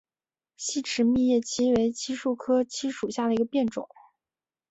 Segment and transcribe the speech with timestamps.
[0.57, 3.87] 细齿密叶槭为槭树科槭属下的一个变种。